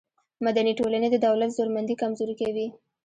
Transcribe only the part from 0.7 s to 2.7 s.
ټولنې د دولت زورمندي کمزورې کوي.